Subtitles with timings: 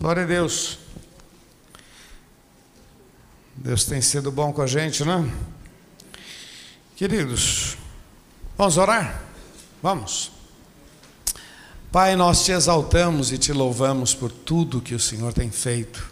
[0.00, 0.78] Glória a Deus.
[3.54, 5.30] Deus tem sido bom com a gente, né?
[6.96, 7.76] Queridos,
[8.56, 9.22] vamos orar?
[9.82, 10.32] Vamos.
[11.92, 16.02] Pai, nós te exaltamos e te louvamos por tudo que o Senhor tem feito.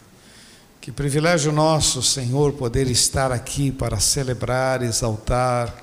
[0.82, 5.75] Que privilégio nosso, Senhor, poder estar aqui para celebrar, exaltar,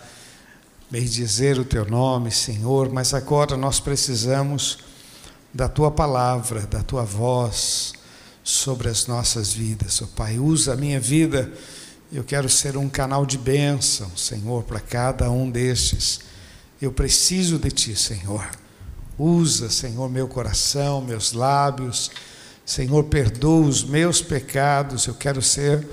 [0.92, 4.78] bendizer o teu nome, Senhor, mas agora nós precisamos
[5.56, 7.94] da tua palavra, da tua voz
[8.44, 10.02] sobre as nossas vidas.
[10.02, 11.50] Oh, Pai, usa a minha vida.
[12.12, 16.20] Eu quero ser um canal de bênção, Senhor, para cada um destes.
[16.81, 18.45] Eu preciso de Ti, Senhor.
[19.18, 22.12] Usa, Senhor, meu coração, meus lábios.
[22.66, 25.06] Senhor, perdoa os meus pecados.
[25.08, 25.88] Eu quero ser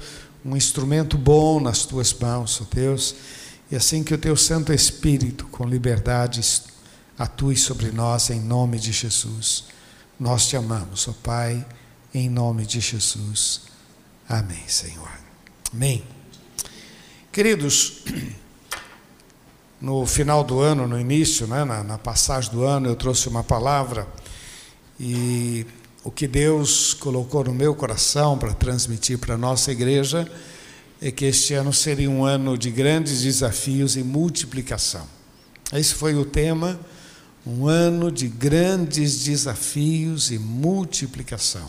[0.44, 3.14] um instrumento bom nas Tuas mãos, oh Deus.
[3.70, 6.40] E assim que o Teu Santo Espírito, com liberdade,
[7.22, 9.66] atue sobre nós em nome de Jesus.
[10.18, 11.64] Nós te amamos, ó Pai,
[12.12, 13.62] em nome de Jesus.
[14.28, 15.08] Amém, Senhor.
[15.72, 16.02] Amém.
[17.30, 18.02] Queridos,
[19.80, 23.44] no final do ano, no início, né, na, na passagem do ano, eu trouxe uma
[23.44, 24.04] palavra
[24.98, 25.64] e
[26.02, 30.28] o que Deus colocou no meu coração para transmitir para a nossa igreja
[31.00, 35.06] é que este ano seria um ano de grandes desafios e multiplicação.
[35.72, 36.80] Esse foi o tema
[37.46, 41.68] um ano de grandes desafios e multiplicação.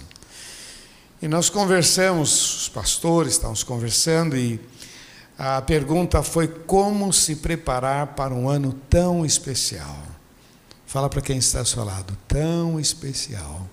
[1.21, 4.59] E nós conversamos, os pastores estávamos conversando, e
[5.37, 10.03] a pergunta foi como se preparar para um ano tão especial.
[10.85, 13.67] Fala para quem está ao seu lado, tão especial.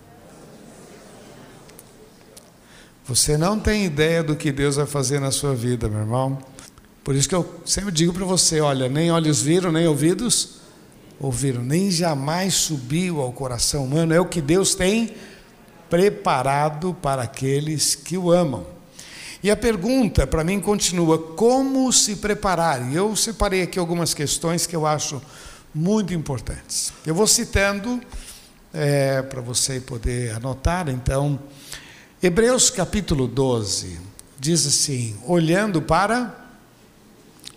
[3.07, 6.39] Você não tem ideia do que Deus vai fazer na sua vida, meu irmão.
[7.03, 10.60] Por isso que eu sempre digo para você: olha, nem olhos viram, nem ouvidos
[11.21, 15.15] ouviram, nem jamais subiu ao coração humano, é o que Deus tem
[15.91, 18.65] preparado para aqueles que o amam.
[19.43, 22.91] E a pergunta para mim continua: como se preparar?
[22.91, 25.21] E eu separei aqui algumas questões que eu acho
[25.75, 26.93] muito importantes.
[27.05, 28.01] Eu vou citando
[28.73, 31.39] é, para você poder anotar, então,
[32.23, 33.99] Hebreus capítulo 12
[34.39, 36.39] diz assim: olhando para.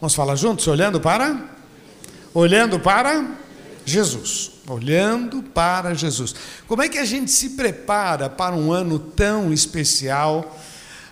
[0.01, 0.67] Vamos falar juntos?
[0.67, 1.49] Olhando para?
[2.33, 3.42] Olhando para
[3.85, 6.33] Jesus, olhando para Jesus.
[6.67, 10.57] Como é que a gente se prepara para um ano tão especial,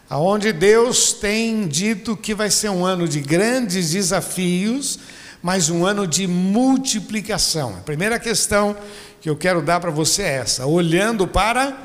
[0.10, 5.00] aonde Deus tem dito que vai ser um ano de grandes desafios,
[5.42, 7.76] mas um ano de multiplicação?
[7.78, 8.76] A primeira questão
[9.20, 11.78] que eu quero dar para você é essa: olhando para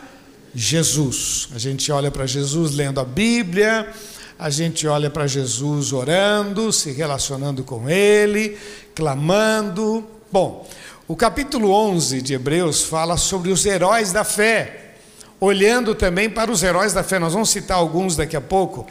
[0.55, 1.49] Jesus.
[1.55, 3.93] A gente olha para Jesus lendo a Bíblia,
[4.39, 8.57] a gente olha para Jesus orando, se relacionando com Ele,
[8.95, 10.69] clamando, Bom,
[11.07, 14.97] o capítulo 11 de Hebreus fala sobre os heróis da fé,
[15.39, 17.21] olhando também para os heróis da fé.
[17.21, 18.89] Nós vamos citar alguns daqui a pouco,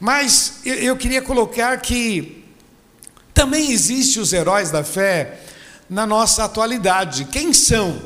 [0.00, 2.46] mas eu queria colocar que
[3.34, 5.40] também existem os heróis da fé
[5.88, 7.26] na nossa atualidade.
[7.26, 8.00] Quem são?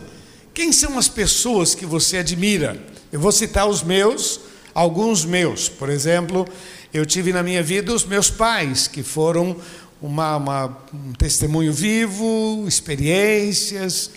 [0.52, 2.76] Quem são as pessoas que você admira?
[3.12, 4.40] Eu vou citar os meus,
[4.74, 5.68] alguns meus.
[5.68, 6.44] Por exemplo,
[6.92, 9.56] eu tive na minha vida os meus pais, que foram
[10.04, 14.10] uma, uma, um testemunho vivo, experiências.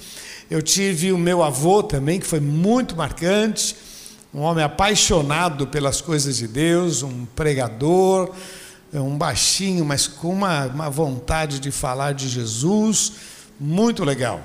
[0.52, 3.74] Eu tive o meu avô também, que foi muito marcante,
[4.34, 8.36] um homem apaixonado pelas coisas de Deus, um pregador,
[8.94, 13.14] um baixinho, mas com uma, uma vontade de falar de Jesus,
[13.58, 14.44] muito legal.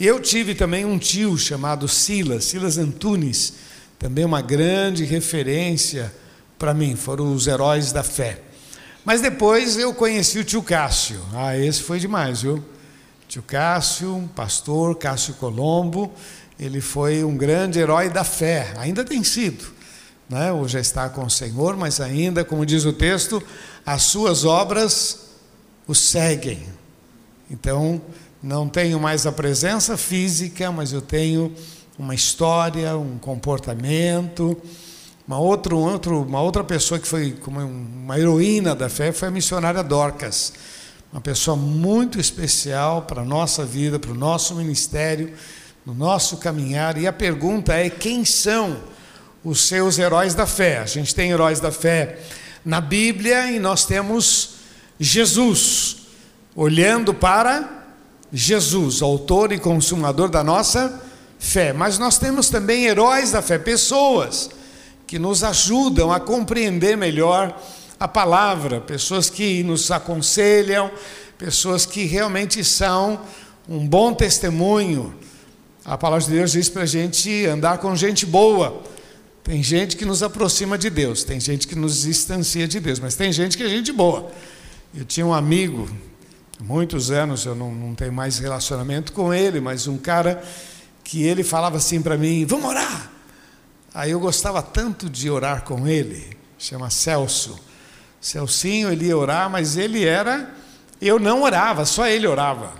[0.00, 3.54] Eu tive também um tio chamado Silas, Silas Antunes,
[4.00, 6.12] também uma grande referência
[6.58, 8.40] para mim, foram os heróis da fé.
[9.04, 11.20] Mas depois eu conheci o tio Cássio.
[11.34, 12.64] Ah, esse foi demais, viu?
[13.26, 16.12] Tio Cássio, pastor Cássio Colombo,
[16.58, 19.64] ele foi um grande herói da fé, ainda tem sido.
[20.28, 20.52] Né?
[20.52, 23.42] Hoje já está com o Senhor, mas ainda, como diz o texto,
[23.84, 25.30] as suas obras
[25.86, 26.68] o seguem.
[27.50, 28.00] Então,
[28.40, 31.52] não tenho mais a presença física, mas eu tenho
[31.98, 34.56] uma história, um comportamento
[35.26, 39.30] uma, outro, outro, uma outra pessoa que foi como uma heroína da fé foi a
[39.30, 40.52] missionária Dorcas.
[41.12, 45.32] Uma pessoa muito especial para a nossa vida, para o nosso ministério,
[45.86, 46.98] no nosso caminhar.
[46.98, 48.76] E a pergunta é: quem são
[49.44, 50.78] os seus heróis da fé?
[50.78, 52.18] A gente tem heróis da fé
[52.64, 54.54] na Bíblia e nós temos
[54.98, 55.98] Jesus,
[56.56, 57.84] olhando para
[58.32, 61.00] Jesus, autor e consumador da nossa
[61.38, 61.72] fé.
[61.72, 64.50] Mas nós temos também heróis da fé, pessoas
[65.12, 67.54] que nos ajudam a compreender melhor
[68.00, 70.90] a palavra, pessoas que nos aconselham,
[71.36, 73.20] pessoas que realmente são
[73.68, 75.14] um bom testemunho.
[75.84, 78.82] A palavra de Deus diz para a gente andar com gente boa,
[79.44, 83.14] Tem gente que nos aproxima de Deus, tem gente que nos distancia de Deus, mas
[83.14, 84.32] tem gente que é gente boa.
[84.94, 85.90] Eu tinha um amigo,
[86.58, 90.42] muitos anos eu não, não tenho mais relacionamento com ele, mas um cara
[91.04, 93.12] que ele falava assim para mim: vamos orar.
[93.94, 97.58] Aí eu gostava tanto de orar com ele, chama Celso.
[98.20, 100.54] Celcinho, ele ia orar, mas ele era.
[101.00, 102.72] Eu não orava, só ele orava.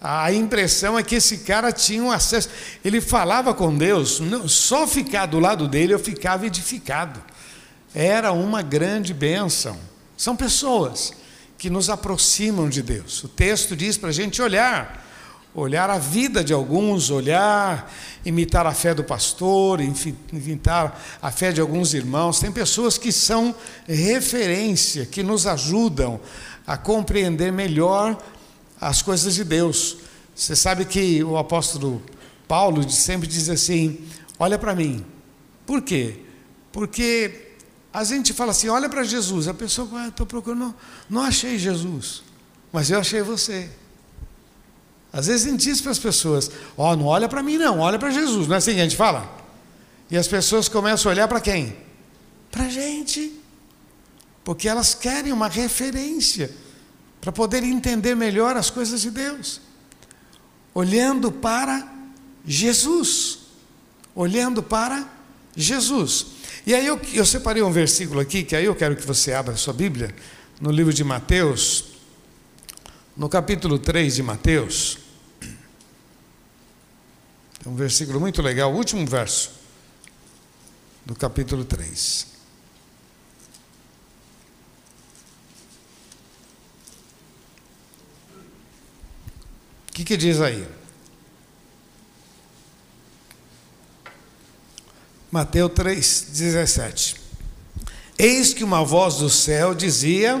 [0.00, 2.48] A impressão é que esse cara tinha um acesso.
[2.84, 7.22] Ele falava com Deus, só ficar do lado dele eu ficava edificado.
[7.94, 9.78] Era uma grande bênção.
[10.16, 11.12] São pessoas
[11.58, 13.22] que nos aproximam de Deus.
[13.24, 15.05] O texto diz para a gente olhar,
[15.56, 17.90] olhar a vida de alguns, olhar,
[18.24, 19.80] imitar a fé do pastor,
[20.30, 22.38] imitar a fé de alguns irmãos.
[22.38, 23.54] Tem pessoas que são
[23.88, 26.20] referência, que nos ajudam
[26.66, 28.22] a compreender melhor
[28.78, 29.96] as coisas de Deus.
[30.34, 32.02] Você sabe que o apóstolo
[32.46, 33.98] Paulo sempre diz assim:
[34.38, 35.04] olha para mim.
[35.64, 36.20] Por quê?
[36.70, 37.54] Porque
[37.94, 39.48] a gente fala assim: olha para Jesus.
[39.48, 40.74] A pessoa estou procurando, não,
[41.08, 42.22] não achei Jesus,
[42.70, 43.70] mas eu achei você.
[45.16, 47.78] Às vezes a gente diz para as pessoas: ó, oh, não olha para mim, não,
[47.78, 48.46] olha para Jesus.
[48.46, 49.34] Não é assim que a gente fala?
[50.10, 51.74] E as pessoas começam a olhar para quem?
[52.50, 53.32] Para a gente.
[54.44, 56.50] Porque elas querem uma referência
[57.18, 59.62] para poder entender melhor as coisas de Deus.
[60.74, 61.90] Olhando para
[62.46, 63.38] Jesus.
[64.14, 65.08] Olhando para
[65.56, 66.26] Jesus.
[66.66, 69.54] E aí eu, eu separei um versículo aqui, que aí eu quero que você abra
[69.54, 70.14] a sua Bíblia,
[70.60, 71.84] no livro de Mateus,
[73.16, 75.05] no capítulo 3 de Mateus.
[77.66, 79.50] Um versículo muito legal, o último verso
[81.04, 82.36] do capítulo 3.
[89.96, 90.68] que, que diz aí?
[95.30, 97.16] Mateus 3,17.
[98.18, 100.36] Eis que uma voz do céu dizia: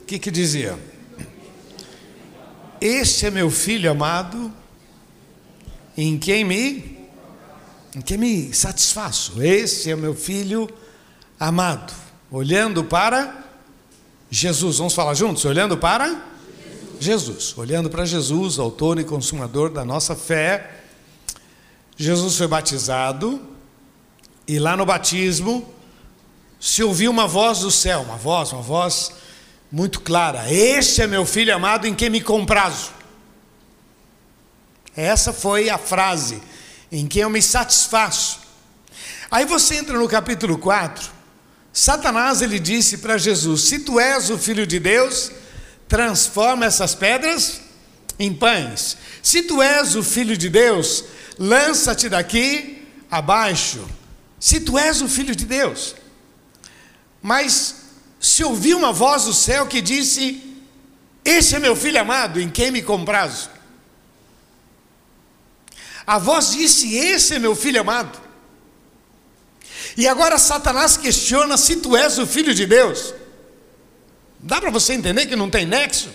[0.00, 0.78] o que, que dizia?
[2.80, 4.54] Este é meu filho amado,
[6.02, 6.98] em quem me
[7.94, 9.42] em quem me satisfaço.
[9.42, 10.70] Este é meu filho
[11.38, 11.92] amado.
[12.30, 13.44] Olhando para
[14.30, 14.78] Jesus.
[14.78, 15.44] Vamos falar juntos?
[15.44, 16.22] Olhando para
[17.00, 17.52] Jesus.
[17.58, 20.70] Olhando para Jesus, autor e consumador da nossa fé,
[21.96, 23.42] Jesus foi batizado
[24.46, 25.68] e lá no batismo
[26.60, 29.12] se ouviu uma voz do céu, uma voz, uma voz
[29.70, 32.99] muito clara: Este é meu filho amado em quem me comprazo.
[35.00, 36.42] Essa foi a frase
[36.92, 38.40] em quem eu me satisfaço.
[39.30, 41.10] Aí você entra no capítulo 4.
[41.72, 45.32] Satanás ele disse para Jesus: Se tu és o filho de Deus,
[45.88, 47.62] transforma essas pedras
[48.18, 48.98] em pães.
[49.22, 51.04] Se tu és o filho de Deus,
[51.38, 53.88] lança-te daqui abaixo.
[54.38, 55.94] Se tu és o filho de Deus.
[57.22, 57.76] Mas
[58.20, 60.42] se ouviu uma voz do céu que disse:
[61.24, 63.59] Esse é meu filho amado, em quem me comprazo.
[66.10, 68.18] A voz disse: Esse é meu filho amado.
[69.96, 73.14] E agora Satanás questiona se tu és o filho de Deus.
[74.40, 76.10] Dá para você entender que não tem nexo?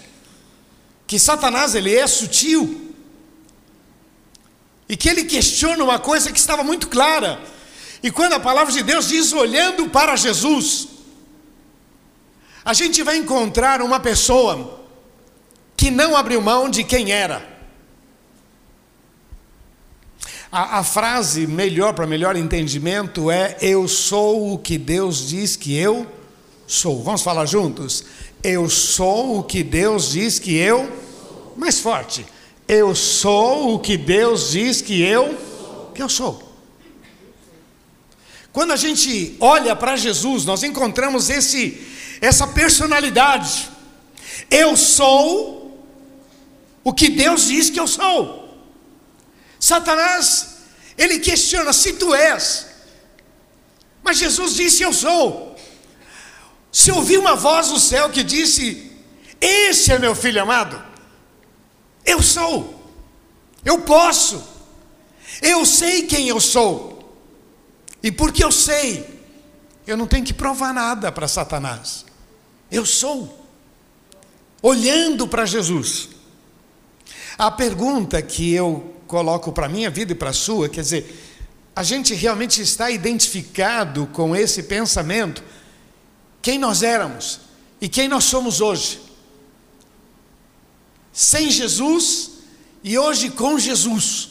[1.07, 2.93] Que Satanás ele é sutil.
[4.89, 7.41] E que ele questiona uma coisa que estava muito clara.
[8.03, 10.89] E quando a palavra de Deus diz olhando para Jesus,
[12.65, 14.77] a gente vai encontrar uma pessoa
[15.77, 17.54] que não abriu mão de quem era.
[20.55, 25.75] A, a frase melhor para melhor entendimento é: Eu sou o que Deus diz que
[25.77, 26.07] eu
[26.65, 27.03] sou.
[27.03, 28.05] Vamos falar juntos?
[28.41, 30.89] Eu sou o que Deus diz que eu.
[31.57, 32.25] Mais forte.
[32.69, 35.37] Eu sou o que Deus diz que eu.
[35.93, 36.41] Que eu sou.
[38.53, 41.85] Quando a gente olha para Jesus, nós encontramos esse,
[42.21, 43.69] essa personalidade.
[44.49, 45.85] Eu sou
[46.81, 48.44] o que Deus diz que eu sou.
[49.65, 50.57] Satanás,
[50.95, 52.67] ele questiona se tu és.
[54.03, 55.55] Mas Jesus disse: Eu sou.
[56.71, 58.91] Se ouvi uma voz do céu que disse:
[59.41, 60.79] Esse é meu filho amado,
[62.05, 62.93] eu sou,
[63.63, 64.43] eu posso,
[65.41, 67.17] eu sei quem eu sou,
[68.03, 69.19] e porque eu sei,
[69.87, 72.05] eu não tenho que provar nada para Satanás,
[72.69, 73.47] eu sou,
[74.61, 76.14] olhando para Jesus.
[77.37, 81.23] A pergunta que eu coloco para a minha vida e para a sua, quer dizer,
[81.75, 85.43] a gente realmente está identificado com esse pensamento
[86.41, 87.39] quem nós éramos
[87.81, 89.01] e quem nós somos hoje.
[91.11, 92.31] Sem Jesus
[92.83, 94.29] e hoje com Jesus.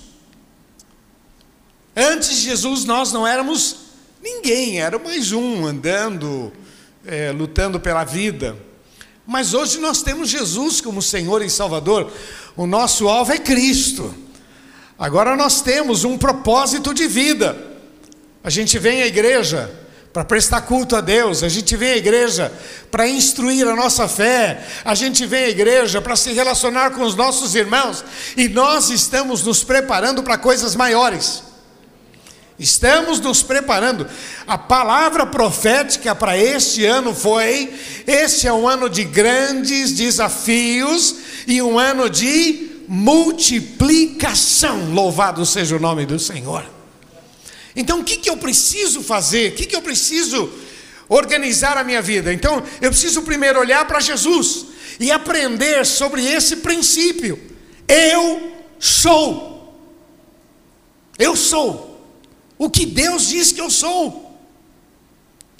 [1.96, 3.84] Antes de Jesus nós não éramos
[4.24, 6.50] Ninguém, era mais um andando,
[7.04, 8.56] é, lutando pela vida.
[9.26, 12.12] Mas hoje nós temos Jesus como Senhor e Salvador.
[12.56, 14.14] O nosso alvo é Cristo.
[14.98, 17.56] Agora nós temos um propósito de vida.
[18.42, 22.52] A gente vem à igreja para prestar culto a Deus, a gente vem à igreja
[22.88, 27.16] para instruir a nossa fé, a gente vem à igreja para se relacionar com os
[27.16, 28.04] nossos irmãos
[28.36, 31.42] e nós estamos nos preparando para coisas maiores.
[32.58, 34.06] Estamos nos preparando.
[34.46, 37.72] A palavra profética para este ano foi:
[38.06, 41.16] este é um ano de grandes desafios
[41.48, 44.92] e um ano de multiplicação.
[44.92, 46.64] Louvado seja o nome do Senhor.
[47.74, 49.50] Então, o que, que eu preciso fazer?
[49.50, 50.48] O que, que eu preciso
[51.08, 52.32] organizar a minha vida?
[52.32, 54.66] Então, eu preciso primeiro olhar para Jesus
[55.00, 57.36] e aprender sobre esse princípio.
[57.88, 59.76] Eu sou.
[61.18, 61.93] Eu sou
[62.58, 64.38] o que Deus diz que eu sou.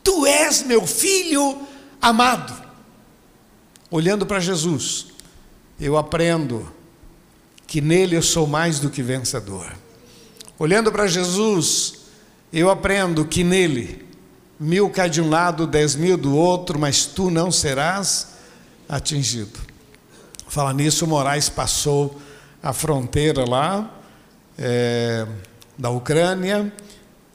[0.02, 1.60] Tu és meu filho
[2.00, 2.62] amado.
[3.90, 5.06] Olhando para Jesus,
[5.80, 6.70] eu aprendo
[7.66, 9.72] que nele eu sou mais do que vencedor.
[10.58, 11.94] Olhando para Jesus,
[12.52, 14.06] eu aprendo que nele,
[14.60, 18.28] mil cai de um lado, dez mil do outro, mas tu não serás
[18.88, 19.58] atingido.
[20.46, 22.20] Fala nisso, Moraes passou
[22.62, 23.90] a fronteira lá
[24.58, 25.26] é,
[25.76, 26.72] da Ucrânia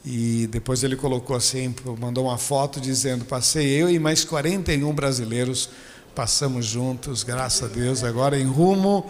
[0.05, 5.69] e depois ele colocou assim, mandou uma foto dizendo: passei eu e mais 41 brasileiros
[6.15, 9.09] passamos juntos, graças a Deus, agora em rumo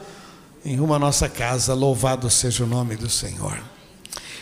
[0.65, 1.74] em rumo à nossa casa.
[1.74, 3.57] Louvado seja o nome do Senhor.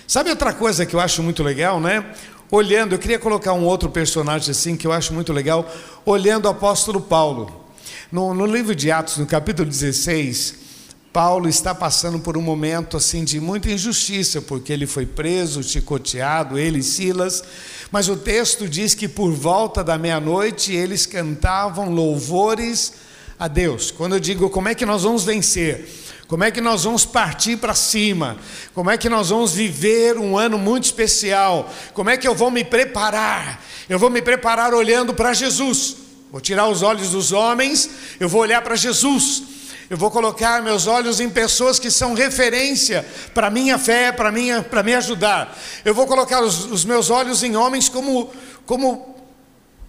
[0.08, 2.13] Sabe outra coisa que eu acho muito legal, né?
[2.50, 5.70] Olhando, eu queria colocar um outro personagem assim que eu acho muito legal,
[6.06, 7.65] olhando o apóstolo Paulo.
[8.12, 10.67] No, no livro de Atos, no capítulo 16,
[11.12, 16.60] Paulo está passando por um momento assim de muita injustiça, porque ele foi preso, chicoteado,
[16.60, 17.44] ele e Silas,
[17.92, 22.94] mas o texto diz que por volta da meia-noite eles cantavam louvores
[23.40, 23.90] a Deus.
[23.92, 25.88] Quando eu digo como é que nós vamos vencer,
[26.28, 28.38] como é que nós vamos partir para cima?
[28.74, 31.72] Como é que nós vamos viver um ano muito especial?
[31.94, 33.64] Como é que eu vou me preparar?
[33.88, 35.96] Eu vou me preparar olhando para Jesus.
[36.30, 39.57] Vou tirar os olhos dos homens, eu vou olhar para Jesus.
[39.89, 44.62] Eu vou colocar meus olhos em pessoas que são referência para minha fé, para minha,
[44.62, 45.58] para me ajudar.
[45.86, 48.29] Eu vou colocar os, os meus olhos em homens como
[48.65, 49.15] como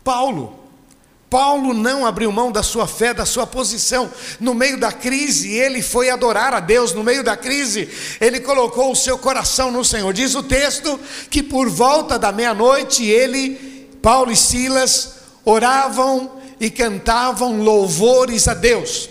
[0.05, 0.59] Paulo,
[1.29, 4.11] Paulo não abriu mão da sua fé, da sua posição.
[4.41, 6.95] No meio da crise, ele foi adorar a Deus.
[6.95, 7.89] No meio da crise,
[8.19, 10.11] ele colocou o seu coração no Senhor.
[10.15, 17.61] Diz o texto que por volta da meia-noite, ele, Paulo e Silas, oravam e cantavam
[17.61, 19.11] louvores a Deus.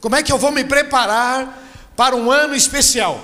[0.00, 1.62] Como é que eu vou me preparar
[1.96, 3.20] para um ano especial?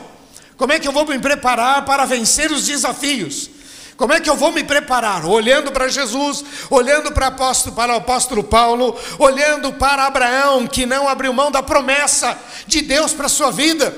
[0.56, 3.50] Como é que eu vou me preparar para vencer os desafios?
[3.96, 5.24] Como é que eu vou me preparar?
[5.24, 11.08] Olhando para Jesus, olhando para, apóstolo, para o apóstolo Paulo, olhando para Abraão, que não
[11.08, 13.96] abriu mão da promessa de Deus para a sua vida.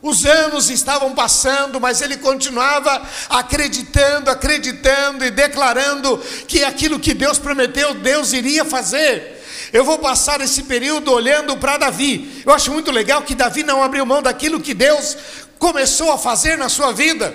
[0.00, 7.38] Os anos estavam passando, mas ele continuava acreditando, acreditando e declarando que aquilo que Deus
[7.38, 9.33] prometeu, Deus iria fazer.
[9.74, 12.40] Eu vou passar esse período olhando para Davi.
[12.46, 15.16] Eu acho muito legal que Davi não abriu mão daquilo que Deus
[15.58, 17.34] começou a fazer na sua vida.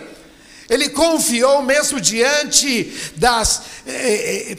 [0.69, 3.63] Ele confiou mesmo diante das.
[3.85, 4.57] Eh, eh,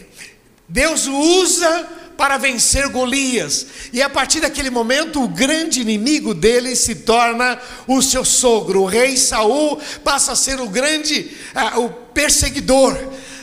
[0.68, 3.66] Deus usa para vencer Golias.
[3.94, 8.82] E a partir daquele momento, o grande inimigo dele se torna o seu sogro.
[8.82, 12.94] O rei Saul passa a ser o grande, ah, o perseguidor.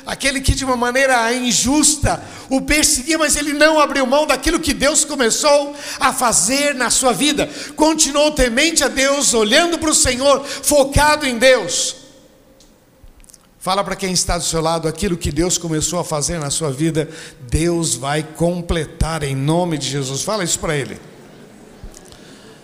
[0.07, 4.73] Aquele que de uma maneira injusta o perseguia, mas ele não abriu mão daquilo que
[4.73, 7.49] Deus começou a fazer na sua vida.
[7.75, 11.97] Continuou temente a Deus, olhando para o Senhor, focado em Deus.
[13.59, 16.71] Fala para quem está do seu lado aquilo que Deus começou a fazer na sua
[16.71, 17.09] vida,
[17.41, 20.21] Deus vai completar em nome de Jesus.
[20.21, 20.97] Fala isso para ele.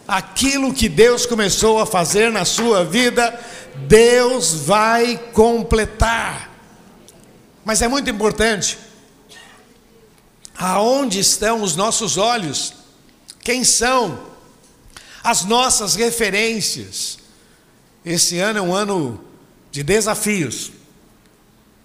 [0.08, 3.38] Aquilo que Deus começou a fazer na sua vida,
[3.86, 6.53] Deus vai completar.
[7.66, 8.78] Mas é muito importante.
[10.56, 12.74] Aonde estão os nossos olhos?
[13.42, 14.28] Quem são
[15.24, 17.18] as nossas referências?
[18.06, 19.24] Esse ano é um ano
[19.72, 20.72] de desafios.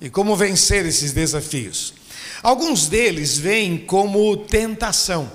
[0.01, 1.95] E como vencer esses desafios?
[2.43, 5.31] Alguns deles vêm como tentação.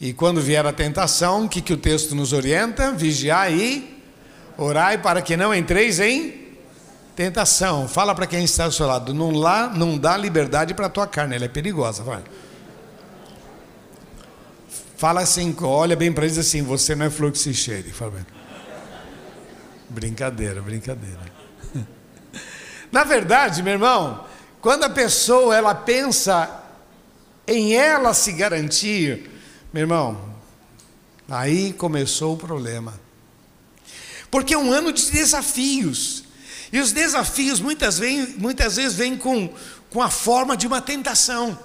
[0.00, 2.92] E quando vier a tentação, o que, que o texto nos orienta?
[2.92, 3.98] Vigiar e
[4.56, 6.37] orai para que não entreis em
[7.18, 7.88] tentação.
[7.88, 11.04] Fala para quem está ao seu lado, não, lá, não dá liberdade para a tua
[11.04, 12.04] carne, ela é perigosa.
[12.04, 12.22] Vai.
[14.96, 17.90] Fala assim, olha bem para eles assim, você não é flor que se cheire.
[17.90, 18.26] Fala bem.
[19.88, 21.18] Brincadeira, brincadeira.
[22.92, 24.24] Na verdade, meu irmão,
[24.60, 26.62] quando a pessoa ela pensa
[27.48, 29.28] em ela se garantir,
[29.72, 30.36] meu irmão,
[31.28, 32.94] aí começou o problema.
[34.30, 36.27] Porque é um ano de desafios.
[36.72, 39.52] E os desafios muitas, vem, muitas vezes vêm com,
[39.90, 41.58] com a forma de uma tentação.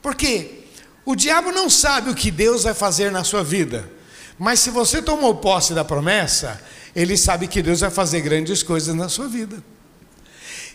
[0.00, 0.64] Por quê?
[1.04, 3.90] O diabo não sabe o que Deus vai fazer na sua vida.
[4.38, 6.60] Mas se você tomou posse da promessa,
[6.94, 9.62] ele sabe que Deus vai fazer grandes coisas na sua vida.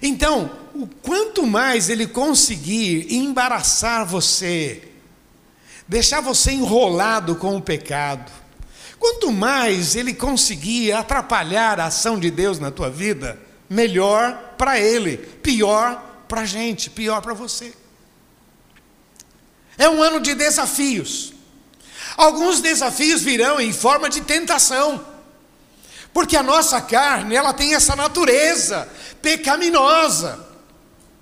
[0.02, 4.84] Então, o quanto mais ele conseguir embaraçar você,
[5.88, 8.32] deixar você enrolado com o pecado,
[9.00, 13.40] quanto mais ele conseguir atrapalhar a ação de Deus na tua vida,
[13.70, 17.74] melhor para ele, pior para a gente, pior para você.
[19.78, 21.34] É um ano de desafios.
[22.18, 25.06] Alguns desafios virão em forma de tentação.
[26.14, 28.90] Porque a nossa carne, ela tem essa natureza
[29.22, 30.46] pecaminosa.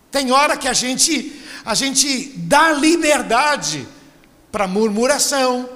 [0.09, 3.85] Tem hora que a gente a gente dá liberdade
[4.49, 5.69] para murmuração,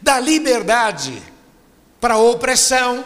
[0.00, 1.22] dá liberdade
[2.04, 3.02] para opressão.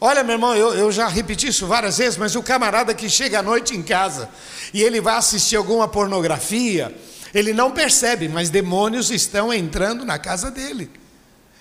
[0.00, 3.40] Olha, meu irmão, eu, eu já repeti isso várias vezes, mas o camarada que chega
[3.40, 4.30] à noite em casa
[4.72, 6.96] e ele vai assistir alguma pornografia,
[7.34, 10.90] ele não percebe, mas demônios estão entrando na casa dele.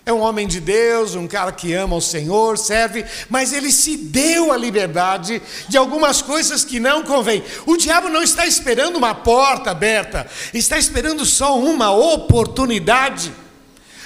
[0.05, 3.97] É um homem de Deus, um cara que ama o Senhor, serve, mas ele se
[3.97, 7.43] deu a liberdade de algumas coisas que não convém.
[7.65, 13.42] O diabo não está esperando uma porta aberta, está esperando só uma oportunidade.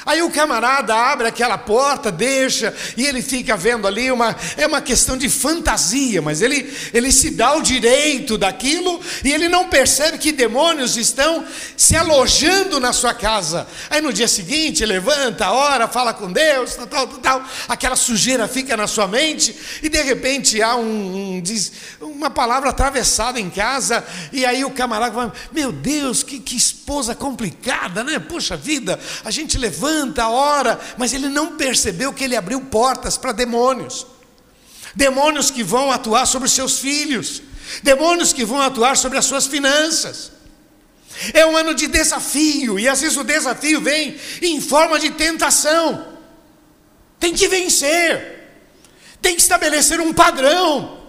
[0.07, 4.79] Aí o camarada abre aquela porta, deixa, e ele fica vendo ali uma é uma
[4.79, 10.17] questão de fantasia, mas ele ele se dá o direito daquilo e ele não percebe
[10.17, 11.43] que demônios estão
[11.75, 13.67] se alojando na sua casa.
[13.89, 18.77] Aí no dia seguinte, levanta, ora, fala com Deus, tal, tal, tal, aquela sujeira fica
[18.77, 21.43] na sua mente e de repente há um, um
[21.99, 27.13] uma palavra atravessada em casa e aí o camarada fala: "Meu Deus, que, que esposa
[27.13, 28.19] complicada, né?
[28.19, 33.17] Puxa vida, a gente levanta tanta hora, mas ele não percebeu que ele abriu portas
[33.17, 34.05] para demônios.
[34.93, 37.41] Demônios que vão atuar sobre os seus filhos,
[37.81, 40.31] demônios que vão atuar sobre as suas finanças.
[41.33, 46.15] É um ano de desafio, e às vezes o desafio vem em forma de tentação.
[47.19, 48.51] Tem que vencer,
[49.19, 50.99] tem que estabelecer um padrão,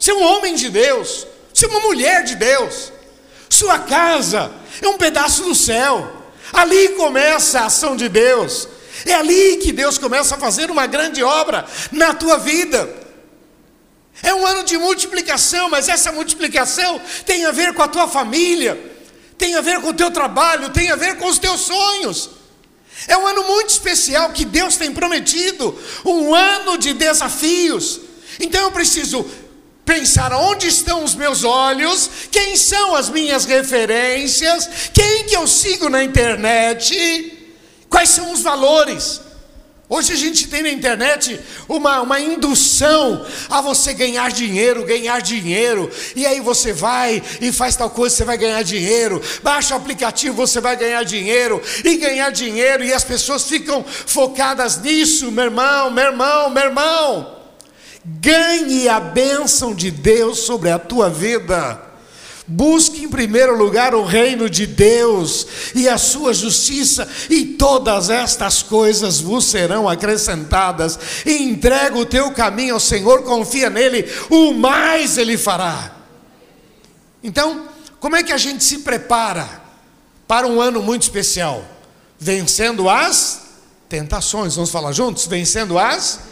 [0.00, 2.92] ser um homem de Deus, ser uma mulher de Deus.
[3.48, 6.21] Sua casa é um pedaço do céu.
[6.52, 8.68] Ali começa a ação de Deus.
[9.06, 13.02] É ali que Deus começa a fazer uma grande obra na tua vida.
[14.22, 18.78] É um ano de multiplicação, mas essa multiplicação tem a ver com a tua família,
[19.36, 22.30] tem a ver com o teu trabalho, tem a ver com os teus sonhos.
[23.08, 28.00] É um ano muito especial que Deus tem prometido, um ano de desafios.
[28.38, 29.26] Então eu preciso
[29.92, 35.90] pensar onde estão os meus olhos, quem são as minhas referências, quem que eu sigo
[35.90, 37.50] na internet,
[37.90, 39.20] quais são os valores.
[39.90, 45.90] Hoje a gente tem na internet uma, uma indução a você ganhar dinheiro, ganhar dinheiro,
[46.16, 50.34] e aí você vai e faz tal coisa, você vai ganhar dinheiro, baixa o aplicativo,
[50.34, 55.90] você vai ganhar dinheiro, e ganhar dinheiro, e as pessoas ficam focadas nisso, meu irmão,
[55.90, 57.41] meu irmão, meu irmão.
[58.04, 61.80] Ganhe a bênção de Deus sobre a tua vida.
[62.46, 68.62] Busque em primeiro lugar o reino de Deus e a sua justiça, e todas estas
[68.62, 70.98] coisas vos serão acrescentadas.
[71.24, 75.92] Entrega o teu caminho ao Senhor, confia nele, o mais ele fará.
[77.22, 77.68] Então,
[78.00, 79.62] como é que a gente se prepara
[80.26, 81.64] para um ano muito especial?
[82.18, 83.42] Vencendo as
[83.88, 84.56] tentações.
[84.56, 85.26] Vamos falar juntos?
[85.26, 86.31] Vencendo as tentações.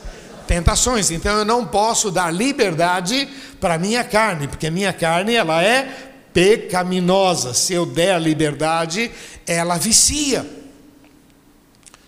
[1.14, 3.28] Então eu não posso dar liberdade
[3.60, 7.54] para minha carne, porque a minha carne ela é pecaminosa.
[7.54, 9.10] Se eu der liberdade,
[9.46, 10.44] ela vicia.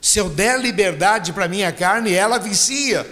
[0.01, 3.07] Se eu der liberdade para minha carne, ela vicia.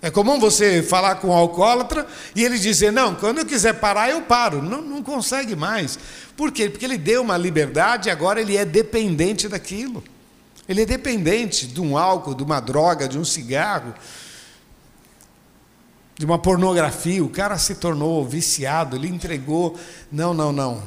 [0.00, 4.10] É comum você falar com um alcoólatra e ele dizer: Não, quando eu quiser parar,
[4.10, 4.62] eu paro.
[4.62, 5.98] Não, não consegue mais.
[6.36, 6.70] Por quê?
[6.70, 10.02] Porque ele deu uma liberdade e agora ele é dependente daquilo.
[10.68, 13.94] Ele é dependente de um álcool, de uma droga, de um cigarro,
[16.18, 17.22] de uma pornografia.
[17.22, 19.78] O cara se tornou viciado, ele entregou.
[20.10, 20.82] Não, não, não.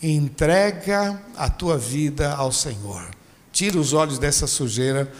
[0.00, 3.08] Entrega a tua vida ao Senhor.
[3.52, 5.10] Tira os olhos dessa sujeira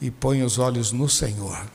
[0.00, 1.66] e põe os olhos no Senhor.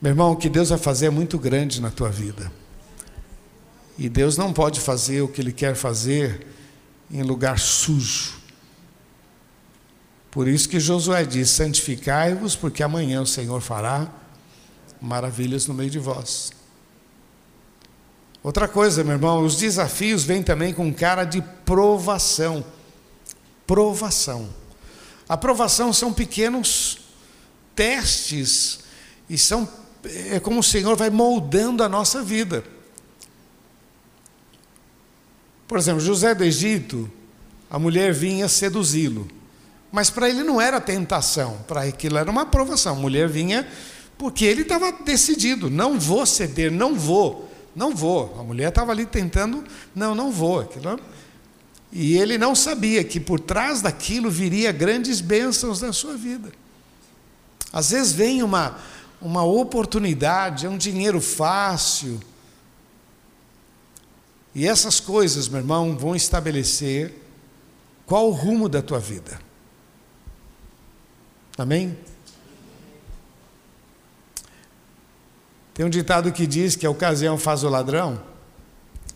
[0.00, 2.50] Meu irmão, o que Deus vai fazer é muito grande na tua vida.
[3.98, 6.46] E Deus não pode fazer o que Ele quer fazer
[7.10, 8.34] em lugar sujo.
[10.36, 14.06] Por isso que Josué diz: santificai-vos, porque amanhã o Senhor fará
[15.00, 16.52] maravilhas no meio de vós.
[18.42, 22.62] Outra coisa, meu irmão, os desafios vêm também com cara de provação.
[23.66, 24.50] Provação.
[25.26, 26.98] A provação são pequenos
[27.74, 28.80] testes
[29.30, 29.66] e são
[30.30, 32.62] é como o Senhor vai moldando a nossa vida.
[35.66, 37.10] Por exemplo, José do Egito,
[37.70, 39.34] a mulher vinha seduzi-lo.
[39.90, 42.96] Mas para ele não era tentação, para aquilo era uma aprovação.
[42.96, 43.66] A mulher vinha
[44.18, 48.36] porque ele estava decidido: não vou ceder, não vou, não vou.
[48.38, 50.60] A mulher estava ali tentando, não, não vou.
[50.60, 50.98] Aquilo...
[51.92, 56.52] E ele não sabia que por trás daquilo viria grandes bênçãos na sua vida.
[57.72, 58.78] Às vezes vem uma,
[59.20, 62.20] uma oportunidade, é um dinheiro fácil.
[64.54, 67.14] E essas coisas, meu irmão, vão estabelecer
[68.04, 69.45] qual o rumo da tua vida.
[71.56, 71.96] Amém?
[75.72, 78.22] Tem um ditado que diz que a ocasião faz o ladrão,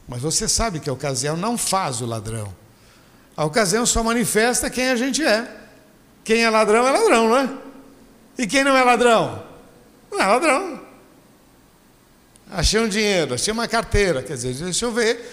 [0.07, 2.55] mas você sabe que a ocasião não faz o ladrão.
[3.37, 5.57] A ocasião só manifesta quem a gente é.
[6.23, 7.49] Quem é ladrão é ladrão, não é?
[8.37, 9.43] E quem não é ladrão?
[10.11, 10.81] Não é ladrão.
[12.51, 15.25] Achei um dinheiro, achei uma carteira, quer dizer, deixa eu ver,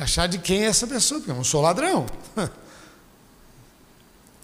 [0.00, 2.06] achar de quem é essa pessoa, porque eu não sou ladrão.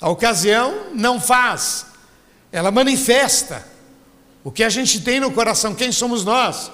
[0.00, 1.86] A ocasião não faz,
[2.52, 3.66] ela manifesta
[4.42, 6.70] o que a gente tem no coração, quem somos nós.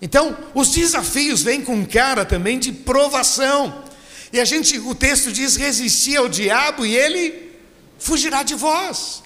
[0.00, 3.84] Então, os desafios vêm com cara também de provação.
[4.32, 7.58] E a gente, o texto diz: resistir ao diabo e ele
[7.98, 9.22] fugirá de vós.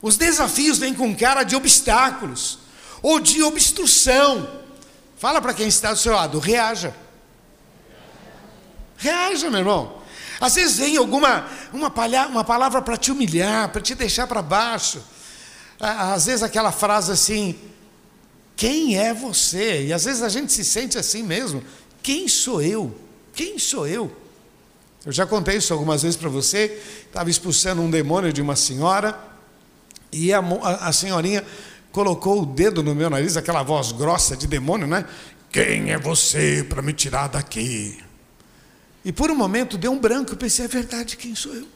[0.00, 2.58] Os desafios vêm com cara de obstáculos
[3.02, 4.60] ou de obstrução.
[5.16, 6.94] Fala para quem está do seu lado, reaja.
[8.98, 9.98] Reaja, meu irmão.
[10.40, 14.42] Às vezes vem alguma uma, palha, uma palavra para te humilhar, para te deixar para
[14.42, 15.00] baixo.
[15.80, 17.56] Às vezes aquela frase assim:
[18.56, 19.86] quem é você?
[19.86, 21.62] E às vezes a gente se sente assim mesmo.
[22.02, 22.94] Quem sou eu?
[23.32, 24.14] Quem sou eu?
[25.06, 26.80] Eu já contei isso algumas vezes para você.
[27.06, 29.18] Estava expulsando um demônio de uma senhora.
[30.12, 31.44] E a, a, a senhorinha
[31.92, 35.04] colocou o dedo no meu nariz, aquela voz grossa de demônio, né?
[35.50, 38.07] Quem é você para me tirar daqui?
[39.04, 41.66] E por um momento deu um branco, eu pensei, é verdade, quem sou eu?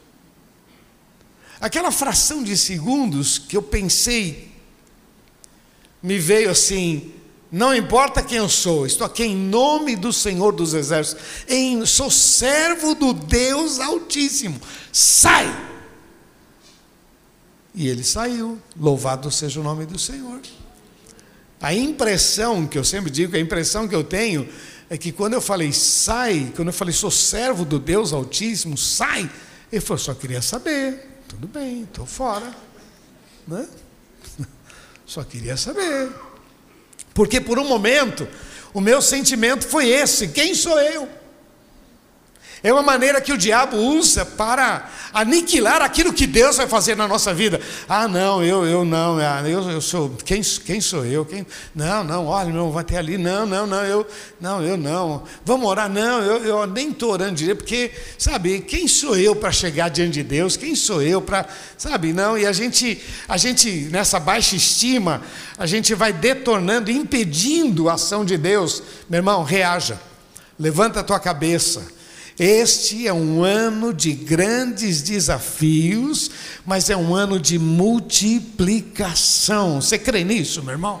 [1.59, 4.51] Aquela fração de segundos que eu pensei,
[6.01, 7.13] me veio assim,
[7.49, 12.11] não importa quem eu sou, estou aqui em nome do Senhor dos Exércitos, em, sou
[12.11, 14.59] servo do Deus Altíssimo,
[14.91, 15.71] sai!
[17.75, 18.59] E ele saiu.
[18.79, 20.39] Louvado seja o nome do Senhor.
[21.59, 24.47] A impressão que eu sempre digo, a impressão que eu tenho
[24.93, 29.27] é que quando eu falei sai, quando eu falei sou servo do Deus Altíssimo, sai,
[29.71, 31.09] ele falou, só queria saber.
[31.27, 32.55] Tudo bem, estou fora.
[33.47, 33.67] Né?
[35.03, 36.11] Só queria saber.
[37.11, 38.27] Porque por um momento,
[38.71, 41.09] o meu sentimento foi esse: quem sou eu?
[42.63, 47.05] É uma maneira que o diabo usa para aniquilar aquilo que Deus vai fazer na
[47.05, 47.59] nossa vida.
[47.89, 50.15] Ah, não, eu, eu não, ah, eu, eu sou.
[50.23, 51.25] Quem, quem sou eu?
[51.25, 51.45] Quem,
[51.75, 53.17] não, não, olha, meu, vai ter ali.
[53.17, 54.07] Não, não, não, eu
[54.39, 55.23] não, eu não.
[55.43, 55.89] Vamos orar?
[55.89, 60.13] Não, eu, eu nem estou orando direito, porque, sabe, quem sou eu para chegar diante
[60.13, 60.55] de Deus?
[60.55, 61.45] Quem sou eu para.
[61.77, 65.21] Sabe, não, e a gente, a gente, nessa baixa estima,
[65.57, 68.81] a gente vai detornando, impedindo a ação de Deus.
[69.09, 69.99] Meu irmão, reaja.
[70.57, 72.02] Levanta a tua cabeça
[72.39, 76.31] este é um ano de grandes desafios,
[76.65, 79.79] mas é um ano de multiplicação.
[79.79, 80.99] Você crê nisso, meu irmão?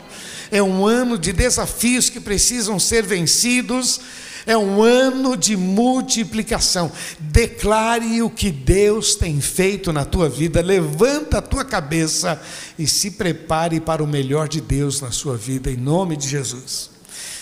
[0.51, 3.99] É um ano de desafios que precisam ser vencidos.
[4.45, 6.91] É um ano de multiplicação.
[7.17, 10.61] Declare o que Deus tem feito na tua vida.
[10.61, 12.39] Levanta a tua cabeça
[12.77, 16.91] e se prepare para o melhor de Deus na sua vida, em nome de Jesus.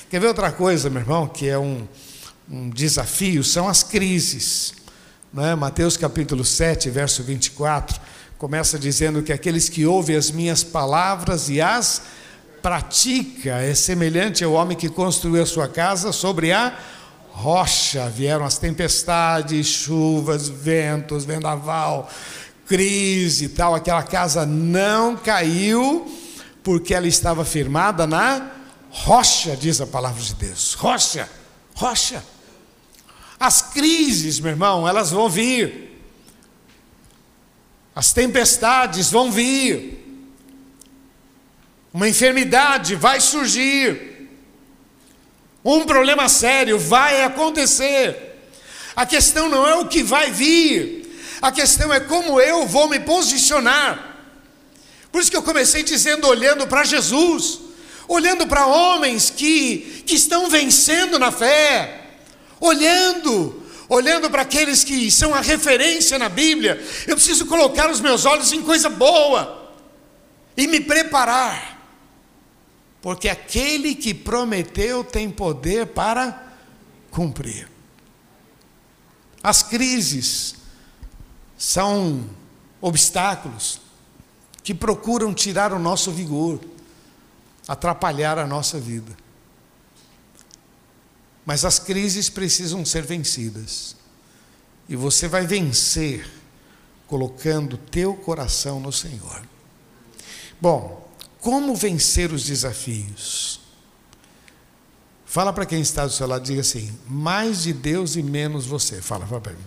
[0.10, 1.86] Quer ver outra coisa, meu irmão, que é um
[2.51, 4.73] um desafio são as crises.
[5.33, 5.55] Né?
[5.55, 7.97] Mateus capítulo 7, verso 24,
[8.37, 12.01] começa dizendo que aqueles que ouvem as minhas palavras e as
[12.61, 16.77] pratica é semelhante ao homem que construiu a sua casa sobre a
[17.29, 18.09] rocha.
[18.09, 22.09] Vieram as tempestades, chuvas, ventos, vendaval,
[22.67, 23.73] crise e tal.
[23.73, 26.05] Aquela casa não caiu
[26.61, 28.51] porque ela estava firmada na
[28.89, 30.73] rocha, diz a palavra de Deus.
[30.73, 31.29] Rocha,
[31.73, 32.21] rocha.
[33.41, 35.99] As crises, meu irmão, elas vão vir.
[37.95, 39.97] As tempestades vão vir.
[41.91, 44.30] Uma enfermidade vai surgir.
[45.65, 48.38] Um problema sério vai acontecer.
[48.95, 52.99] A questão não é o que vai vir, a questão é como eu vou me
[52.99, 54.17] posicionar.
[55.12, 57.60] Por isso que eu comecei dizendo, olhando para Jesus.
[58.08, 62.00] olhando para homens que, que estão vencendo na fé,
[62.62, 66.82] olhando, olhando para aqueles que são a referência na Bíblia.
[67.06, 69.74] Eu preciso colocar os meus olhos em coisa boa
[70.56, 71.86] e me preparar,
[73.02, 76.54] porque aquele que prometeu tem poder para
[77.10, 77.67] cumprir.
[79.43, 80.56] As crises
[81.58, 82.30] são
[82.80, 83.82] obstáculos
[84.63, 86.60] que procuram tirar o nosso vigor
[87.67, 89.15] atrapalhar a nossa vida.
[91.45, 93.95] Mas as crises precisam ser vencidas.
[94.88, 96.30] E você vai vencer
[97.08, 99.41] colocando teu coração no Senhor.
[100.60, 103.60] Bom, como vencer os desafios?
[105.25, 109.01] Fala para quem está do seu lado, diga assim: mais de Deus e menos você.
[109.01, 109.65] Fala, fala para mim.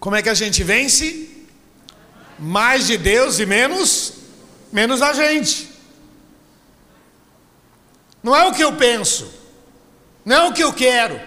[0.00, 1.34] Como é que a gente vence?
[2.38, 4.12] mais de Deus e menos
[4.72, 5.68] menos a gente.
[8.24, 9.30] Não é o que eu penso,
[10.24, 11.20] não é o que eu quero.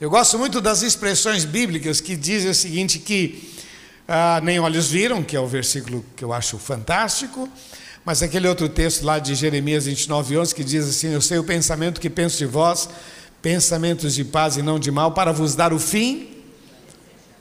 [0.00, 3.54] Eu gosto muito das expressões bíblicas que dizem o seguinte que
[4.08, 7.48] ah, nem olhos viram, que é o versículo que eu acho fantástico,
[8.04, 11.44] mas aquele outro texto lá de Jeremias 29, 11 que diz assim: Eu sei o
[11.44, 12.88] pensamento que penso de vós,
[13.40, 16.39] pensamentos de paz e não de mal, para vos dar o fim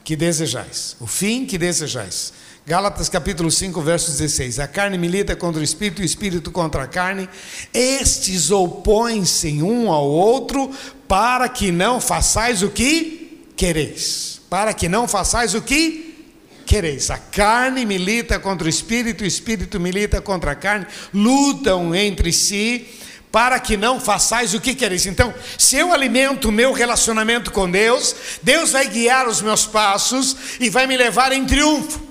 [0.09, 2.33] que desejais, o fim que desejais.
[2.65, 4.57] Gálatas capítulo 5, verso 16.
[4.57, 7.29] A carne milita contra o espírito, o espírito contra a carne.
[7.71, 10.71] Estes opõem-se um ao outro
[11.07, 14.41] para que não façais o que quereis.
[14.49, 16.25] Para que não façais o que
[16.65, 17.11] quereis.
[17.11, 22.87] A carne milita contra o espírito, o espírito milita contra a carne, lutam entre si
[23.31, 25.05] para que não façais o que quereis.
[25.05, 30.35] Então, se eu alimento o meu relacionamento com Deus, Deus vai guiar os meus passos
[30.59, 32.01] e vai me levar em triunfo.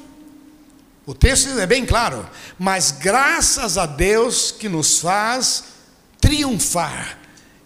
[1.05, 2.29] O texto é bem claro,
[2.59, 5.65] mas graças a Deus que nos faz
[6.21, 7.19] triunfar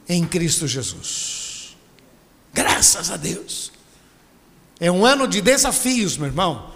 [0.09, 1.77] em Cristo Jesus.
[2.55, 3.73] Graças a Deus.
[4.79, 6.72] É um ano de desafios, meu irmão.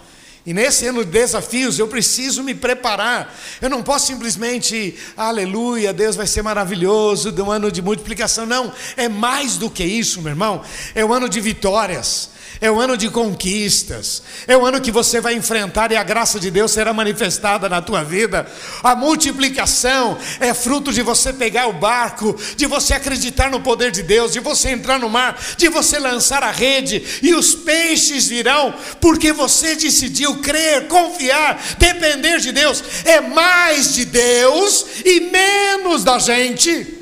[0.47, 3.35] E nesse ano de desafios eu preciso me preparar.
[3.61, 8.45] Eu não posso simplesmente, aleluia, Deus vai ser maravilhoso, de um ano de multiplicação.
[8.45, 10.63] Não, é mais do que isso, meu irmão.
[10.95, 15.21] É um ano de vitórias é o ano de conquistas, é o ano que você
[15.21, 18.47] vai enfrentar e a graça de Deus será manifestada na tua vida.
[18.83, 24.01] A multiplicação é fruto de você pegar o barco, de você acreditar no poder de
[24.03, 28.73] Deus, de você entrar no mar, de você lançar a rede e os peixes virão,
[28.99, 32.83] porque você decidiu crer, confiar, depender de Deus.
[33.05, 36.95] É mais de Deus e menos da gente.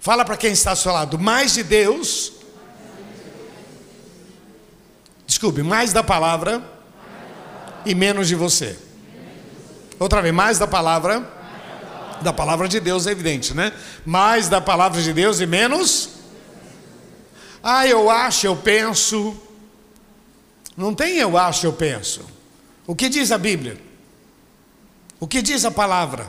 [0.00, 2.41] Fala para quem está ao seu lado, mais de Deus
[5.32, 6.62] Desculpe, mais da palavra
[7.86, 8.78] e menos de você.
[9.98, 11.26] Outra vez, mais da palavra.
[12.20, 13.72] Da palavra de Deus é evidente, né?
[14.04, 16.16] Mais da palavra de Deus e menos.
[17.62, 19.34] Ah, eu acho, eu penso.
[20.76, 22.26] Não tem eu acho, eu penso.
[22.86, 23.80] O que diz a Bíblia?
[25.18, 26.28] O que diz a palavra?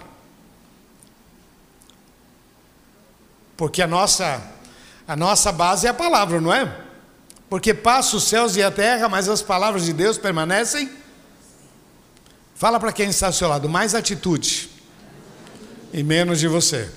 [3.58, 4.42] Porque a nossa
[5.06, 6.83] a nossa base é a palavra, não é?
[7.54, 10.90] Porque passa os céus e a terra, mas as palavras de Deus permanecem.
[12.56, 14.72] Fala para quem está ao seu lado, mais atitude
[15.94, 16.90] e menos de você.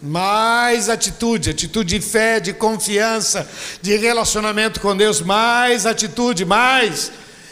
[0.00, 3.50] Mais atitude, atitude de fé, de confiança,
[3.82, 7.10] de relacionamento com Deus, mais atitude, mais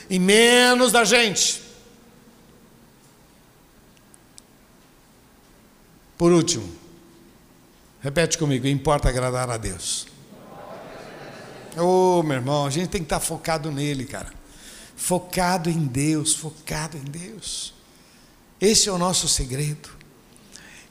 [0.09, 1.61] e menos da gente.
[6.17, 6.73] Por último,
[8.01, 10.13] repete comigo: importa agradar a Deus.
[11.77, 14.33] Ô, oh, meu irmão, a gente tem que estar focado nele, cara.
[14.97, 17.73] Focado em Deus, focado em Deus.
[18.61, 19.89] Esse é o nosso segredo.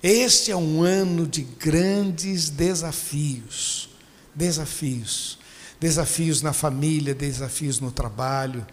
[0.02, 3.89] Este é um ano de grandes desafios.
[4.34, 5.38] Desafios.
[5.82, 8.63] Desafios na família, desafios no trabalho,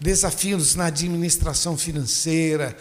[0.00, 2.74] desafios na administração financeira,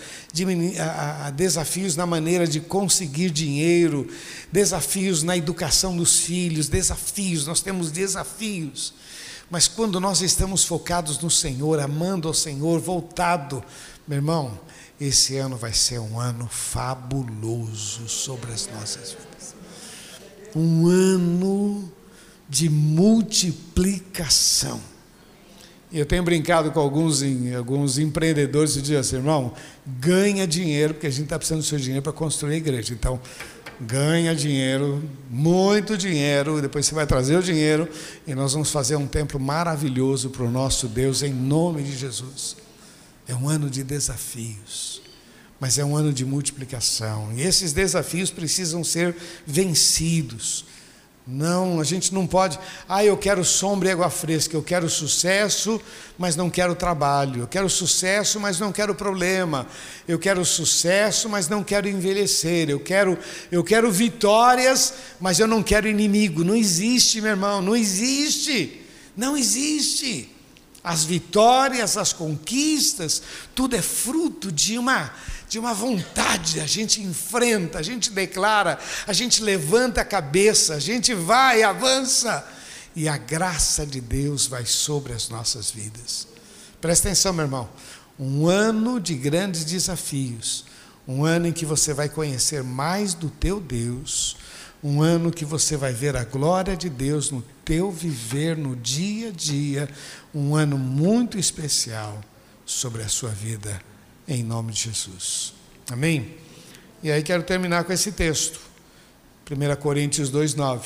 [1.36, 4.10] desafios na maneira de conseguir dinheiro,
[4.50, 8.94] desafios na educação dos filhos, desafios, nós temos desafios.
[9.52, 13.62] Mas quando nós estamos focados no Senhor, amando ao Senhor, voltado,
[14.08, 14.58] meu irmão,
[15.00, 19.56] esse ano vai ser um ano fabuloso sobre as nossas vidas.
[20.56, 21.92] Um ano
[22.50, 24.82] de multiplicação
[25.94, 27.22] eu tenho brincado com alguns,
[27.56, 29.54] alguns empreendedores e dizem assim, irmão,
[29.86, 32.96] ganha dinheiro, porque a gente está precisando do seu dinheiro para construir a igreja.
[32.96, 33.22] Então,
[33.80, 37.88] ganha dinheiro, muito dinheiro, depois você vai trazer o dinheiro
[38.26, 42.58] e nós vamos fazer um templo maravilhoso para o nosso Deus em nome de Jesus.
[43.28, 45.00] É um ano de desafios,
[45.60, 47.32] mas é um ano de multiplicação.
[47.36, 50.66] E esses desafios precisam ser vencidos.
[51.26, 52.60] Não, a gente não pode.
[52.88, 54.58] Ah, eu quero sombra e água fresca.
[54.58, 55.82] Eu quero sucesso,
[56.18, 57.44] mas não quero trabalho.
[57.44, 59.66] Eu quero sucesso, mas não quero problema.
[60.06, 62.70] Eu quero sucesso, mas não quero envelhecer.
[62.70, 63.18] Eu quero,
[63.50, 66.44] eu quero vitórias, mas eu não quero inimigo.
[66.44, 67.62] Não existe, meu irmão.
[67.62, 68.82] Não existe.
[69.16, 70.30] Não existe.
[70.84, 73.22] As vitórias, as conquistas,
[73.56, 75.12] tudo é fruto de uma
[75.54, 80.80] de uma vontade, a gente enfrenta, a gente declara, a gente levanta a cabeça, a
[80.80, 82.44] gente vai, avança,
[82.96, 86.28] e a graça de Deus vai sobre as nossas vidas.
[86.82, 87.70] Presta atenção, meu irmão.
[88.20, 90.66] Um ano de grandes desafios,
[91.08, 94.38] um ano em que você vai conhecer mais do teu Deus,
[94.84, 99.30] um ano que você vai ver a glória de Deus no teu viver no dia
[99.30, 99.90] a dia,
[100.36, 102.22] um ano muito especial
[102.66, 103.82] sobre a sua vida
[104.28, 105.54] em nome de Jesus.
[105.90, 106.36] Amém?
[107.02, 108.60] E aí quero terminar com esse texto.
[109.50, 110.82] 1 Coríntios 2:9.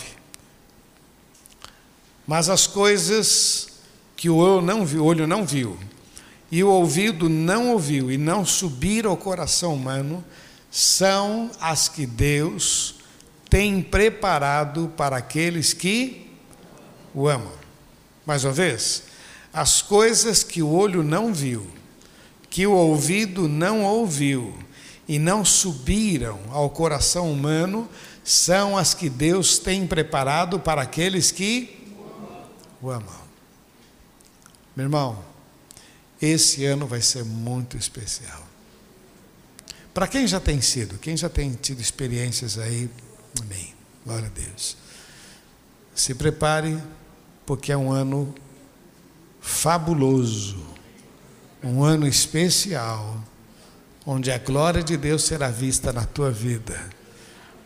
[2.26, 3.68] Mas as coisas
[4.16, 5.80] que o olho não viu, olho não viu,
[6.52, 10.24] e o ouvido não ouviu e não subiram ao coração humano,
[10.70, 12.97] são as que Deus
[13.50, 16.30] tem preparado para aqueles que
[17.14, 17.54] o amam.
[18.26, 19.04] Mais uma vez,
[19.54, 21.66] as coisas que o olho não viu,
[22.50, 24.58] que o ouvido não ouviu
[25.08, 27.90] e não subiram ao coração humano
[28.24, 31.88] são as que Deus tem preparado para aqueles que
[32.82, 33.16] o amam.
[34.76, 35.24] Meu irmão,
[36.22, 38.46] esse ano vai ser muito especial.
[39.94, 42.90] Para quem já tem sido, quem já tem tido experiências aí,
[43.42, 43.74] amém.
[44.06, 44.78] Glória a Deus.
[45.94, 46.78] Se prepare,
[47.46, 48.34] porque é um ano
[49.42, 50.78] fabuloso
[51.64, 53.18] um ano especial,
[54.06, 56.80] onde a glória de Deus será vista na tua vida.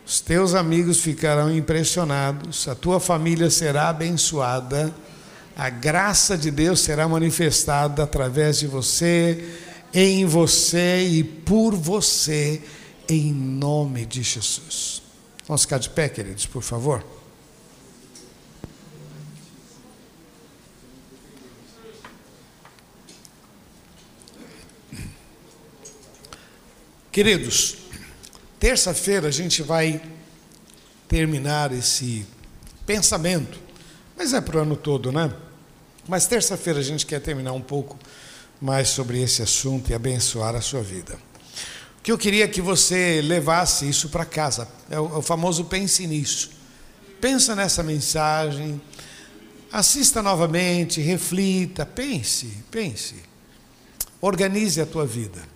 [0.06, 4.92] Os teus amigos ficarão impressionados, a tua família será abençoada,
[5.56, 9.56] a graça de Deus será manifestada através de você,
[9.92, 12.62] em você e por você,
[13.08, 15.01] em nome de Jesus.
[15.52, 17.04] Vamos ficar de pé, queridos, por favor.
[27.12, 27.76] Queridos,
[28.58, 30.00] terça-feira a gente vai
[31.06, 32.26] terminar esse
[32.86, 33.60] pensamento,
[34.16, 35.30] mas é para o ano todo, né?
[36.08, 37.98] Mas terça-feira a gente quer terminar um pouco
[38.58, 41.18] mais sobre esse assunto e abençoar a sua vida.
[42.02, 46.06] Que eu queria que você levasse isso para casa, é o, é o famoso pense
[46.06, 46.50] nisso.
[47.20, 48.80] Pensa nessa mensagem,
[49.70, 53.14] assista novamente, reflita, pense, pense.
[54.20, 55.52] Organize a tua vida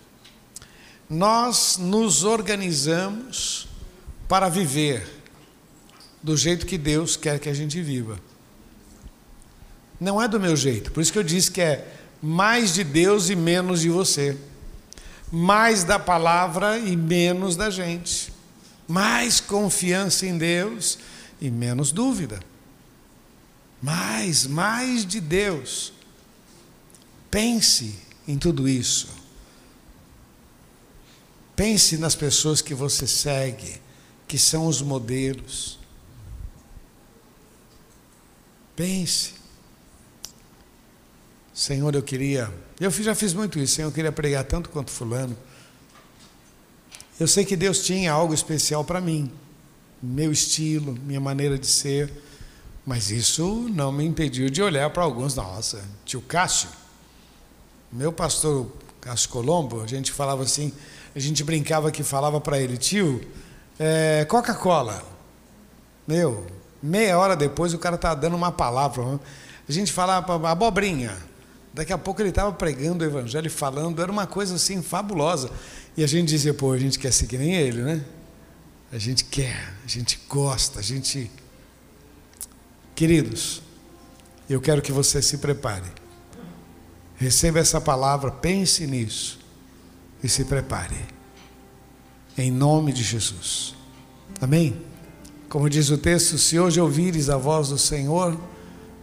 [1.09, 3.67] nós nos organizamos
[4.27, 5.07] para viver
[6.21, 8.19] do jeito que Deus quer que a gente viva.
[9.99, 11.87] Não é do meu jeito, por isso que eu disse que é
[12.21, 14.37] mais de Deus e menos de você,
[15.31, 18.33] mais da palavra e menos da gente,
[18.87, 20.97] mais confiança em Deus
[21.41, 22.39] e menos dúvida.
[23.81, 25.93] Mais, mais de Deus.
[27.29, 27.95] Pense
[28.27, 29.09] em tudo isso.
[31.55, 33.81] Pense nas pessoas que você segue,
[34.27, 35.79] que são os modelos.
[38.75, 39.36] Pense.
[41.57, 42.53] Senhor, eu queria.
[42.79, 45.35] Eu já fiz muito isso, Senhor, eu queria pregar tanto quanto Fulano.
[47.19, 49.31] Eu sei que Deus tinha algo especial para mim,
[49.99, 52.13] meu estilo, minha maneira de ser,
[52.85, 55.33] mas isso não me impediu de olhar para alguns.
[55.33, 56.69] Nossa, tio Cássio,
[57.91, 60.71] meu pastor Cássio Colombo, a gente falava assim
[61.15, 63.19] a gente brincava que falava para ele, tio,
[63.79, 65.01] é, Coca-Cola.
[66.07, 66.45] Meu,
[66.83, 69.19] meia hora depois o cara estava dando uma palavra.
[69.67, 71.17] A gente falava abobrinha.
[71.77, 75.51] Daqui a pouco ele estava pregando o evangelho e falando, era uma coisa assim fabulosa.
[75.95, 78.03] E a gente dizia, pô, a gente quer ser que nem ele, né?
[78.91, 81.29] A gente quer, a gente gosta, a gente.
[82.95, 83.61] Queridos,
[84.49, 85.85] eu quero que você se prepare.
[87.15, 89.37] Receba essa palavra, pense nisso
[90.23, 90.97] e se prepare.
[92.35, 93.75] Em nome de Jesus.
[94.41, 94.81] Amém?
[95.47, 98.35] Como diz o texto, se hoje ouvires a voz do Senhor,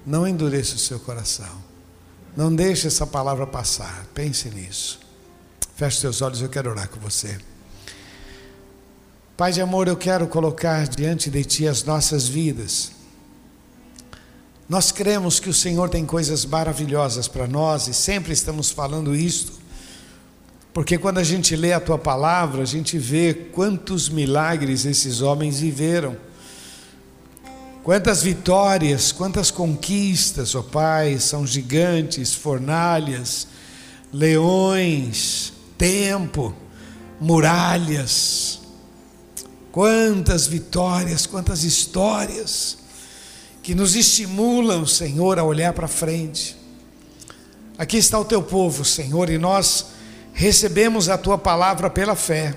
[0.05, 1.64] não endureça o seu coração.
[2.37, 4.07] Não deixe essa palavra passar.
[4.13, 5.01] Pense nisso.
[5.77, 7.39] Feche seus olhos, eu quero orar com você.
[9.37, 12.93] Pai de amor, eu quero colocar diante de Ti as nossas vidas.
[14.69, 19.53] Nós cremos que o Senhor tem coisas maravilhosas para nós e sempre estamos falando isto,
[20.73, 25.61] porque quando a gente lê a Tua palavra, a gente vê quantos milagres esses homens
[25.61, 26.17] viveram,
[27.85, 33.47] quantas vitórias, quantas conquistas, ó Pai, são gigantes, fornalhas,
[34.13, 36.53] leões, tempo,
[37.21, 38.65] muralhas
[39.75, 42.79] Quantas vitórias, quantas histórias
[43.61, 46.57] que nos estimulam, Senhor, a olhar para frente.
[47.77, 49.87] Aqui está o teu povo, Senhor, e nós
[50.33, 52.55] recebemos a tua palavra pela fé.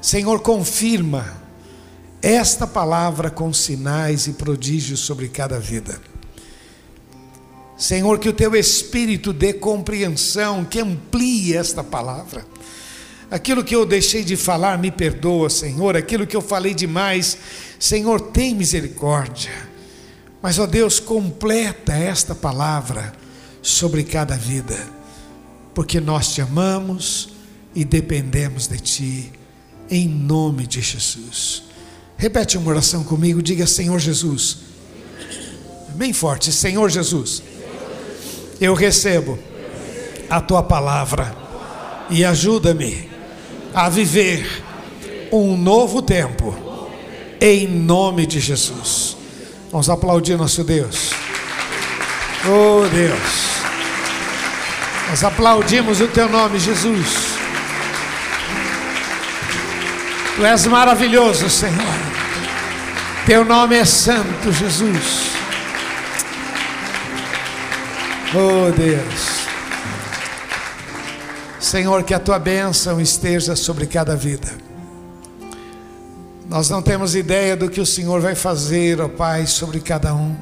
[0.00, 1.42] Senhor, confirma
[2.24, 6.00] esta palavra com sinais e prodígios sobre cada vida.
[7.76, 12.46] Senhor, que o teu espírito dê compreensão, que amplie esta palavra
[13.34, 15.96] Aquilo que eu deixei de falar, me perdoa, Senhor.
[15.96, 17.36] Aquilo que eu falei demais,
[17.80, 19.50] Senhor, tem misericórdia.
[20.40, 23.12] Mas, ó Deus, completa esta palavra
[23.60, 24.78] sobre cada vida,
[25.74, 27.30] porque nós te amamos
[27.74, 29.32] e dependemos de Ti,
[29.90, 31.64] em nome de Jesus.
[32.16, 34.58] Repete uma oração comigo, diga Senhor Jesus.
[35.94, 37.42] Bem forte, Senhor Jesus.
[38.60, 39.38] Eu recebo
[40.28, 41.34] a tua palavra
[42.10, 43.10] e ajuda-me
[43.72, 44.62] a viver
[45.32, 46.54] um novo tempo,
[47.40, 49.16] em nome de Jesus.
[49.70, 51.10] Vamos aplaudir nosso Deus.
[52.46, 53.44] Oh Deus,
[55.10, 57.33] nós aplaudimos o Teu nome, Jesus.
[60.36, 61.94] Tu és maravilhoso, Senhor.
[63.24, 65.30] Teu nome é santo, Jesus.
[68.34, 69.44] Oh Deus.
[71.60, 74.52] Senhor, que a tua bênção esteja sobre cada vida.
[76.48, 80.36] Nós não temos ideia do que o Senhor vai fazer, ó Pai, sobre cada um.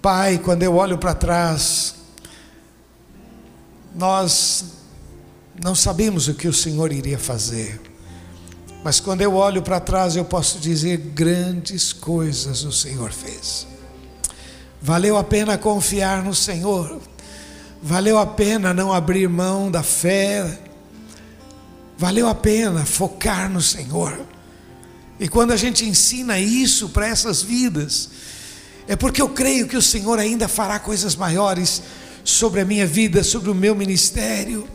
[0.00, 1.96] Pai, quando eu olho para trás,
[3.94, 4.64] nós
[5.62, 7.89] não sabemos o que o Senhor iria fazer.
[8.82, 13.66] Mas quando eu olho para trás, eu posso dizer grandes coisas o Senhor fez.
[14.80, 17.00] Valeu a pena confiar no Senhor.
[17.82, 20.58] Valeu a pena não abrir mão da fé.
[21.98, 24.18] Valeu a pena focar no Senhor.
[25.18, 28.08] E quando a gente ensina isso para essas vidas,
[28.88, 31.82] é porque eu creio que o Senhor ainda fará coisas maiores
[32.24, 34.66] sobre a minha vida, sobre o meu ministério,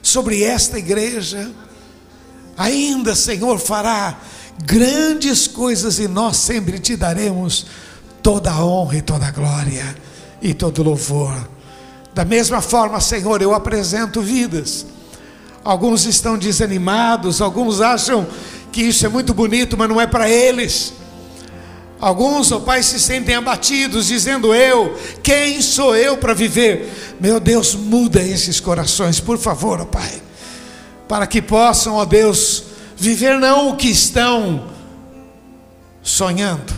[0.00, 1.50] sobre esta igreja.
[2.56, 4.18] Ainda, Senhor, fará
[4.64, 7.66] grandes coisas e nós sempre te daremos
[8.22, 9.96] toda a honra e toda a glória
[10.42, 11.48] e todo louvor.
[12.14, 14.86] Da mesma forma, Senhor, eu apresento vidas.
[15.62, 18.26] Alguns estão desanimados, alguns acham
[18.72, 20.92] que isso é muito bonito, mas não é para eles.
[22.00, 27.16] Alguns, ó oh Pai, se sentem abatidos, dizendo: Eu, quem sou eu para viver?
[27.20, 30.22] Meu Deus, muda esses corações, por favor, ó oh Pai,
[31.10, 32.62] para que possam, ó Deus,
[32.96, 34.70] viver não o que estão
[36.00, 36.72] sonhando,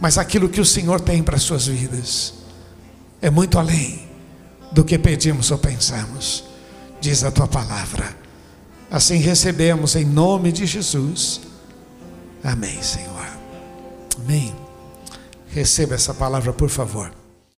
[0.00, 2.32] mas aquilo que o Senhor tem para as suas vidas.
[3.20, 4.08] É muito além
[4.70, 6.44] do que pedimos ou pensamos,
[7.00, 8.16] diz a tua palavra.
[8.88, 11.40] Assim recebemos em nome de Jesus.
[12.44, 13.26] Amém, Senhor.
[14.16, 14.54] Amém.
[15.48, 17.19] Receba essa palavra, por favor.